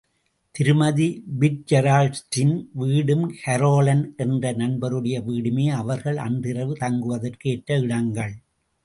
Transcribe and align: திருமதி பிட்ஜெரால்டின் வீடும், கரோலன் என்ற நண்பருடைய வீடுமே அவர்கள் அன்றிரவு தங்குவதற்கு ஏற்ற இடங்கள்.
திருமதி 0.55 1.07
பிட்ஜெரால்டின் 1.39 2.55
வீடும், 2.71 3.25
கரோலன் 3.43 4.01
என்ற 4.17 4.53
நண்பருடைய 4.53 5.19
வீடுமே 5.23 5.67
அவர்கள் 5.81 6.17
அன்றிரவு 6.17 6.75
தங்குவதற்கு 6.79 7.49
ஏற்ற 7.49 7.79
இடங்கள். 7.79 8.33